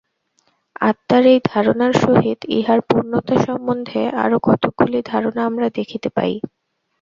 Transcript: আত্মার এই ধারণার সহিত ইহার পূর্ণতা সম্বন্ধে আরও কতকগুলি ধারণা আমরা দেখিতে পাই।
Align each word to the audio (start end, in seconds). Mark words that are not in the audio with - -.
আত্মার 0.81 1.23
এই 1.25 1.39
ধারণার 1.45 1.93
সহিত 2.03 2.39
ইহার 2.57 2.79
পূর্ণতা 2.89 3.35
সম্বন্ধে 3.45 4.01
আরও 4.23 4.37
কতকগুলি 4.47 4.99
ধারণা 5.11 5.41
আমরা 5.49 5.67
দেখিতে 5.77 6.09
পাই। 6.09 6.33